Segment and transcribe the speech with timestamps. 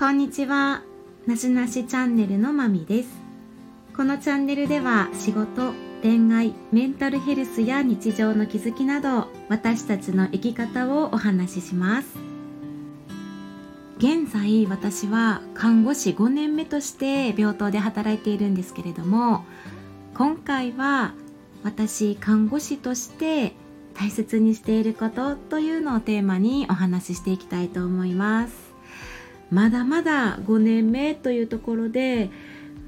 [0.00, 0.82] こんにちは。
[1.26, 3.10] なしなしチャンネルのまみです。
[3.94, 12.16] このチャンネルでは仕事恋愛メンタルヘルスや日常の気づきなど私たちの生き方をお話しします。
[13.98, 19.44] 現在私は看護師5年目として病棟で働いているんですけれども
[20.14, 21.12] 今回は
[21.62, 23.52] 私看護師として
[23.92, 28.69] 大切にしていることというのをテーマにお話ししていきたいと思います。
[29.50, 32.30] まだまだ5年目というところで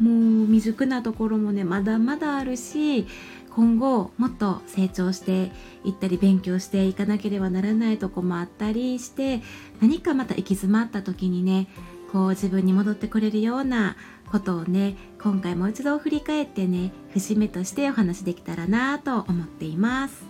[0.00, 3.06] もう未熟なところもねまだまだあるし
[3.54, 5.52] 今後もっと成長して
[5.84, 9.42] いったり勉強していかなければならないとこもあったりして
[9.80, 11.68] 何かまた行き詰まった時にね
[12.12, 13.96] こう自分に戻ってくれるような
[14.30, 20.24] ことをね今回もう一度振り返ってね節目としてお話できたらなと思っています。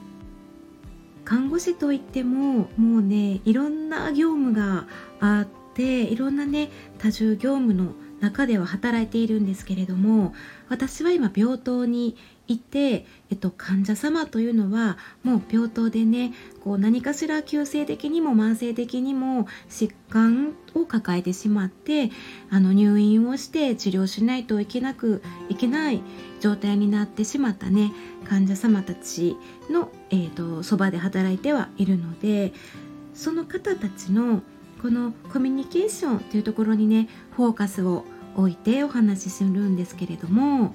[1.25, 4.89] 看護師といってももうねいろんな業務が
[5.21, 10.33] あっていろんなね多重業務の中では働いているんですけれども
[10.69, 22.11] 私は今病棟にいて、えっと、患者様というのはもう病棟でねこう何かしら急性的にも慢性的にも疾患を抱えてしまって
[22.51, 26.03] あの入院をして治療しないといけなくいけない
[26.41, 27.93] 状態になってしまったね
[28.29, 29.37] 患者様たち
[29.71, 32.53] の、えーと、そばで働いてはいるので
[33.15, 34.43] その方たちの
[34.83, 38.05] このコミュニケーションというところにねフォーカスを
[38.37, 40.75] 置いてお話しするんですけれども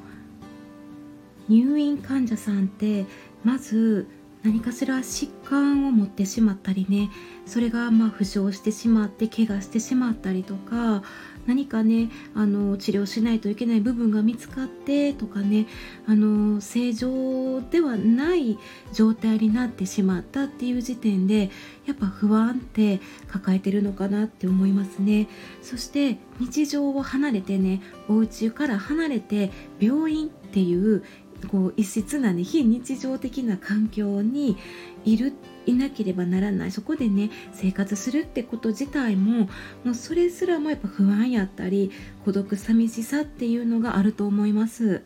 [1.49, 3.05] 入院患者さんって
[3.43, 4.07] まず
[4.47, 7.09] 何かしら疾患を持ってしまったりね
[7.45, 11.03] それがまあ負傷してしまって怪我してしまったりとか
[11.47, 15.67] 何かねあの治療しないといけない部分が見つかってとかね
[16.07, 18.57] あの正常ではない
[18.93, 21.49] 状態になってしまったっていう時点で
[21.85, 25.27] やっぱ不安って抱えてるのかなって思いますね。
[25.61, 31.03] そして日常を離れてねお家から離れて病院っていう
[31.49, 34.57] こう異質なね非日常的な環境に
[35.05, 35.33] いる
[35.65, 36.71] いなければならない。
[36.71, 39.49] そこでね生活するってこと自体も
[39.83, 41.91] もうそれすらもやっぱ不安やったり
[42.25, 45.03] 孤独寂しさっていうのがあると思います。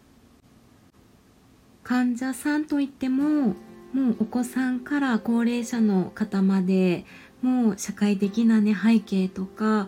[1.83, 3.55] 患者さんといっても
[3.93, 7.05] もうお子さんから高齢者の方まで
[7.41, 9.87] もう社会的なね背景とか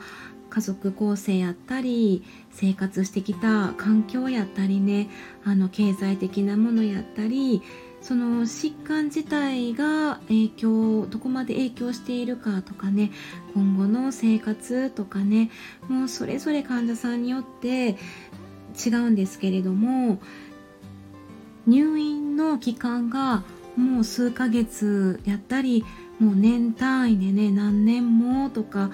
[0.54, 5.10] 家族構成やったり生活してきた環境やったりね
[5.44, 7.64] あの経済的なものやったり
[8.02, 13.12] その疾患自体が影響どこまで影響しているかとかね
[13.56, 15.50] 今後の生活とかね
[15.88, 17.98] もうそれぞれ患者さんによって
[18.86, 20.20] 違うんですけれども
[21.66, 23.44] 入院の期間が
[23.76, 25.84] もう数ヶ月やったり
[26.20, 28.92] もう年単位でね何年もとか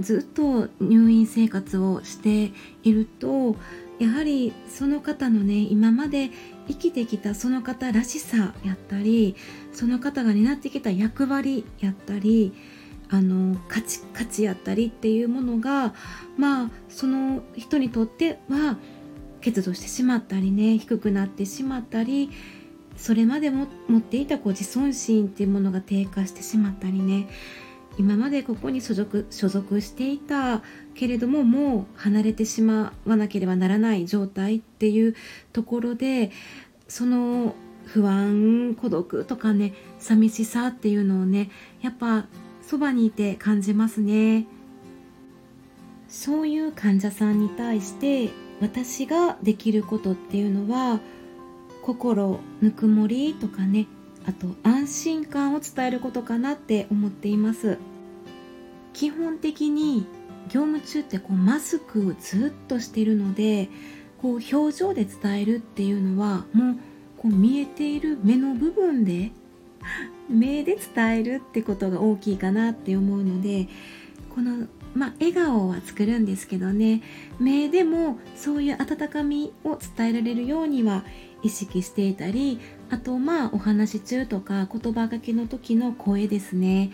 [0.00, 2.52] ずっと入院生活をして
[2.82, 3.56] いると
[3.98, 6.30] やはりその方のね今まで
[6.68, 9.36] 生きてきたその方らしさやったり
[9.72, 12.52] その方が担ってきた役割やったり
[13.08, 15.94] あの価値価値やったりっていうものが
[16.36, 18.76] まあその人にとっては
[19.44, 22.30] 欠如してしまったりね低くなってしまったり
[22.96, 27.28] それまでも持っていたこう自尊心っていうものが低下してしまったりね。
[27.98, 30.62] 今までここに所属所属していた
[30.94, 35.14] けれどももう離れてしまわなければならない状態っていう
[35.52, 36.30] ところで
[36.88, 37.54] その
[37.86, 42.26] 不安孤独とかね寂しさっていうのをねやっぱ
[42.62, 44.46] そばにいて感じますね。
[46.08, 48.30] そういう患者さんに対して
[48.60, 51.00] 私ができることっていうのは
[51.82, 53.86] 心ぬくもりとかね
[54.26, 57.78] あと安心感を伝えることかなって思っています。
[58.92, 60.06] 基本的に
[60.48, 63.68] 業務中ってこうマスクをずっとしてるので
[64.18, 66.76] こう表情で伝えるっていうのはもう
[67.18, 69.32] こう見えている目の部分で
[70.30, 73.68] 目で伝えるってことが大きいかなって思うので
[74.34, 77.02] このまあ、笑顔は作るんですけどね。
[77.38, 81.04] 目でもそういう温かみを伝えられるようには
[81.42, 82.58] 意識していたり
[82.88, 86.92] あとまあお話中とか言葉書きの時の声ですね。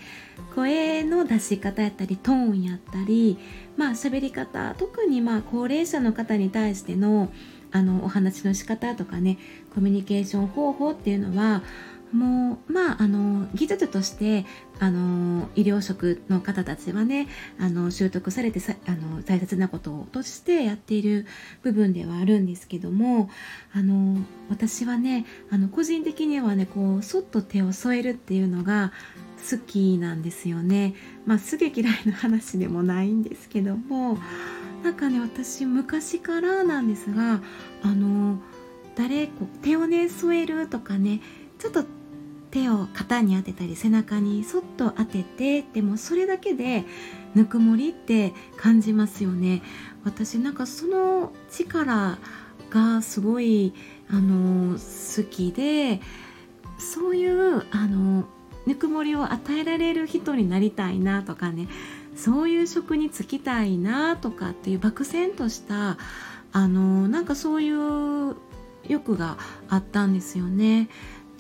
[0.55, 3.39] 声の出し方やったりトーンやったり
[3.77, 7.31] まあ喋り方特にまあ高齢者の方に対しての
[7.71, 9.39] あのお話の仕方とかね
[9.75, 11.63] コミュニケーション方法っていうのは
[12.13, 14.45] もうまああの技術として
[14.79, 17.27] あの医療職の方たちはね
[17.59, 21.27] あの習得されてさあの大切なこととしてやっている
[21.63, 23.31] 部分ではあるんですけども
[23.75, 24.19] あの
[24.51, 28.93] 私はねあの個人的にはねこうそっと手を添えるっていうのが
[29.51, 30.95] 好きなんですよね。
[31.27, 34.19] まあ好き嫌いの話でもないんですけども
[34.85, 37.41] なんかね私昔からなんですが
[37.83, 38.39] あの
[38.95, 41.21] 誰こう手をね添えるとかね
[41.59, 41.85] ちょっと
[42.53, 46.85] 手を肩に当てたり背中にそっと当ててでもそれだけで
[47.35, 49.63] ぬくもりって感じますよね
[50.05, 52.19] 私なんかその力
[52.71, 53.73] がすごい
[54.11, 56.01] あの好きで
[56.79, 58.27] そういうあの
[58.67, 61.69] ぬくもりを与えられる人になりたいなとかね
[62.15, 65.97] そういう職に就きたいなとかっていう漠然とした
[66.53, 68.37] あのなんかそういう
[68.87, 69.39] 欲が
[69.71, 70.89] あったんですよね。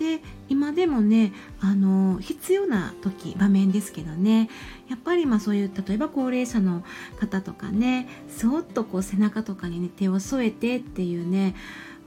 [0.02, 4.50] で今でもねあの必要な時場面ですけどね
[4.90, 6.82] やっぱりまあそういう例えば高齢者の
[7.20, 11.54] 方とかねそっとこう背中とかにね手を添えてっていうね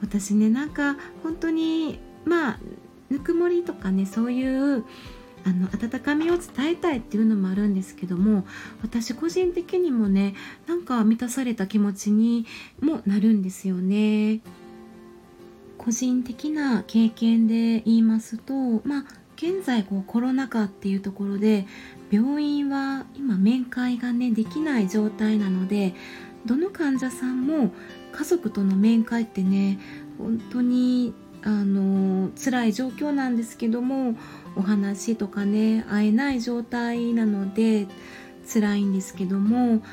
[0.01, 2.59] 私ねなんか本当にまあ
[3.09, 4.83] ぬくもりとかねそういう
[5.45, 8.45] あの温かみを伝えたいっていうのもあるんですけども
[8.81, 10.35] 私個人的にもね
[10.67, 12.45] なんか満たされた気持ちに
[12.81, 14.41] もなるんですよね。
[15.85, 18.53] 個人的な経験で言いますと
[18.85, 19.05] まあ
[19.35, 21.67] 現在こうコロナ禍っていうところで
[22.09, 25.93] 病院は今面会がねできない状態なので
[26.43, 27.71] どの患者さんも
[28.13, 29.79] 家族との面会ってね
[30.17, 34.17] 本当にあの辛い状況なんですけども
[34.55, 37.85] お話とかね会えない状態なので
[38.51, 39.83] 辛いんですけども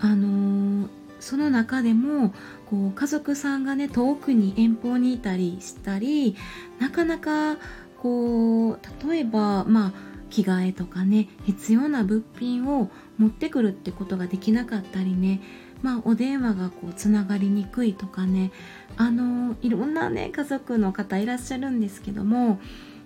[0.00, 0.88] あの
[1.20, 2.34] その中でも
[2.68, 6.36] こう家族さんがね遠くに遠方にいたりしたり
[6.78, 7.56] なかなか
[7.98, 8.78] こう
[9.08, 9.92] 例えばまあ
[10.30, 15.40] 着替えとかね必要な物品を持ってくるってことができなかったりね
[15.82, 18.52] まあお電話がこうつながりにくいとかね
[18.96, 22.60] あのいろんなね家族の方いらっしゃるんですけども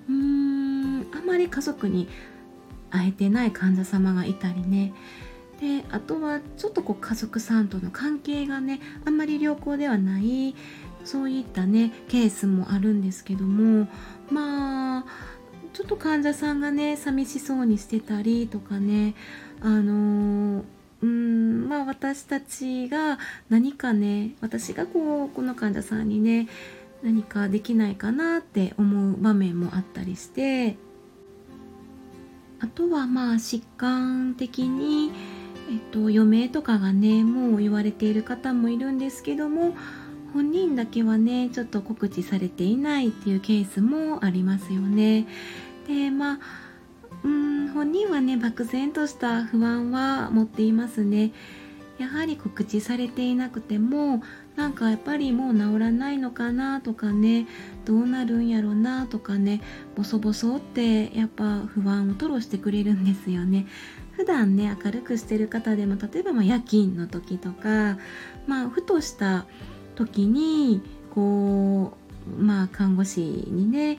[0.09, 2.09] うーんあまり家族に
[2.91, 4.93] 会えてない患者様がいたりね
[5.61, 10.55] であとはちょっとこう家族さんとの関係がねあんまり良好ではない
[11.05, 13.89] そういったねケースもあるんですけども
[14.31, 15.05] まあ
[15.73, 19.15] ちょっと患者さんがね寂しそうにしてたりとかね
[19.61, 20.65] あのー
[21.03, 23.19] うんまあ私たちが
[23.51, 26.49] 何かね私がこうこの患者さんにね
[27.03, 30.77] 何かできないかなって思う場面もあったりして
[32.61, 35.13] あとはまあ疾患的に
[35.71, 39.75] えっと、余命とかがねもう言われている方もいるんですけども
[40.33, 45.27] 本人だけはねちょっと告知されていないっていうケースもありますよね。
[45.87, 46.39] でまあ
[47.23, 51.33] うん本人はね漠然とした不安は持っていますね。
[51.99, 54.23] やはり告知されていなくても
[54.57, 57.47] なんかやっぱりもう治らないのかなとかね
[57.85, 59.61] どうなるんやろなとかね
[59.97, 63.67] ボソボソってやっぱ不安を吐露してくれるんですよね。
[64.13, 67.99] 普段ね明るくしてる方でも例えばま夜勤の時とか
[68.47, 69.45] まあふとした
[69.97, 70.83] 時に
[71.13, 71.97] こ
[72.29, 73.99] うまあ看護師にね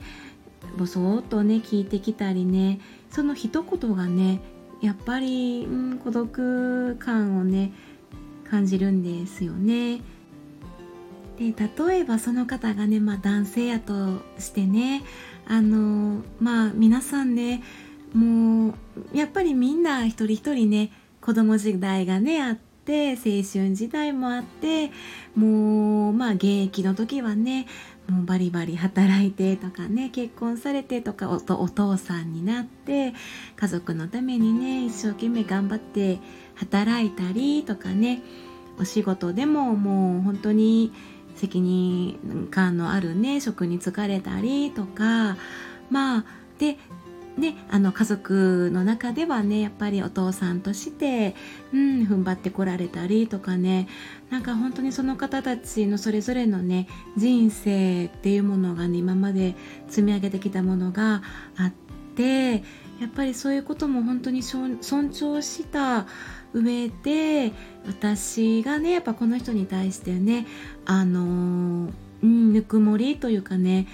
[0.78, 4.40] ボソーっとね聞いてきたりねその一言がね
[4.82, 7.72] やっぱり、うん、孤独感をね
[8.50, 10.00] 感じるんですよね。
[11.38, 11.52] で
[11.86, 15.02] 例えばその方がね、まあ、男性やとしてね
[15.46, 17.62] あのまあ皆さんね
[18.14, 18.74] もう
[19.12, 20.90] やっぱりみんな一人一人ね
[21.20, 24.90] 子供時代がねあって青春時代もあって
[25.34, 27.66] もうまあ現役の時はね
[28.08, 33.14] もうバリバリ働いてとかね結婚されてとかお父さんになって
[33.56, 36.18] 家族のためにね一生懸命頑張って
[36.54, 38.22] 働いたりとかね
[38.78, 40.92] お仕事でももう本当に
[41.34, 45.36] 責任感のあるね職に就かれたりとか
[45.90, 46.24] まあ
[46.58, 46.78] で
[47.36, 51.34] ね、あの家族の中ではねやっぱりお父さんとして、
[51.72, 53.88] うん、踏ん張ってこられたりとかね
[54.30, 59.54] なんか本当にその方たちのそれぞれのね人生っていうものがね今まで
[59.88, 61.22] 積み上げてきたものが
[61.58, 61.72] あっ
[62.14, 62.62] て
[63.00, 66.06] やっぱりそういうことも本当に尊重した
[66.54, 67.52] 上で
[67.86, 70.46] 私がねやっぱこの人に対してね
[70.86, 71.90] あの、
[72.22, 73.86] うん、ぬくもりというかね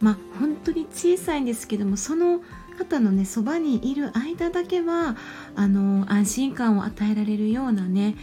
[0.00, 2.40] まあ本当に小さいんですけどもその
[2.78, 5.16] 方のねそばにいる間だけは
[5.56, 8.16] あの安心感を与えられるようなね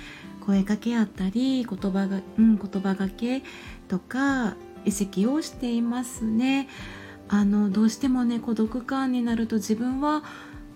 [0.46, 3.41] 声かけあったり言葉が、うん、言葉がけ
[3.88, 4.55] とか
[4.86, 6.70] 意識をしていますね。
[7.27, 10.24] あのどうしてもね孤独感になると自分は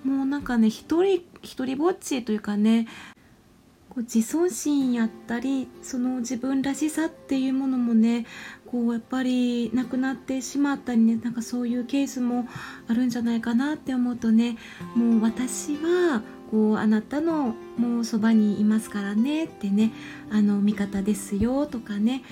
[0.04, 2.88] もうなんかね一人一人ぼっちというかね
[4.00, 8.26] う自尊心やったりその自分らしさっていうものもね
[8.66, 12.48] こうやっぱりなくなってしまったりねなんかそういうケースも
[12.88, 14.58] あるんじゃないかなって思うとね
[14.96, 19.92] もう私はこうあなたのもうそばにいますからねってね
[20.32, 22.24] あの味方ですよとかね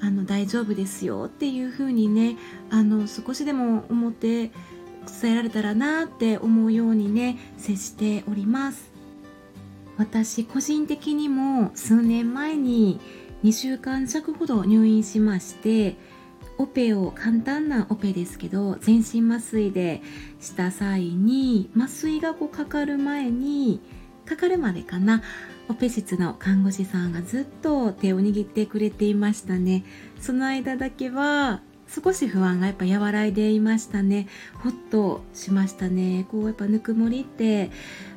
[0.00, 2.36] あの大丈夫ですよっていう風にね
[2.70, 4.50] あの少しでも思って
[5.22, 8.93] 伝えられたらなって思うようにね接しております。
[9.96, 13.00] 私個人的にも数年前に
[13.44, 15.96] 2週間弱ほど入院しまして
[16.58, 20.02] オペを簡単なオペですけど全身麻酔で
[20.40, 23.80] した際に麻酔がこうかかる前に
[24.24, 25.22] かかるまでかな
[25.68, 29.84] オペ室の看護師さんがずっと手を握ってくれていましたね。
[30.20, 34.26] その間だけは少し不安がやっぱ和らいでいましたね。
[34.62, 36.26] ほっとしましたね。
[36.30, 37.70] こうやっぱぬくもりって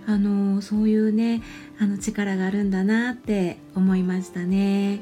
[0.08, 1.44] あのそういうね
[1.80, 5.02] あの力があるんだなって思いましたね。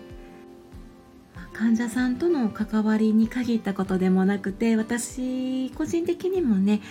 [1.53, 6.81] 患者さんとの関わりに限ったことでもなくて私個人的にもね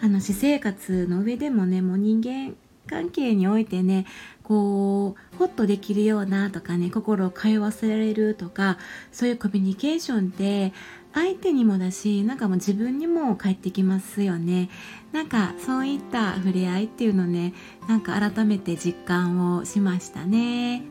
[0.00, 4.06] あの私生活の上でもねもう人間関係においてね
[4.42, 8.78] こうホッとできるようなとかね心を通わせられるとか
[9.12, 10.72] そういうコミュニケーションって
[11.14, 14.68] 相手にもだしなんかもう自分にも返ってきますよね
[15.12, 17.54] なんかそういった触れ合いっていうのね
[17.88, 20.82] なんか改めて実感をしましたね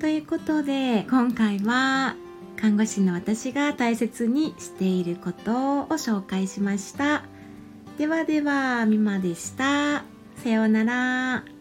[0.00, 2.16] ということで今回は
[2.56, 5.52] 看護師の私が大切にしていること
[5.82, 7.24] を紹介しました。
[7.98, 10.04] ではでは、みまでした。
[10.42, 11.55] さようなら。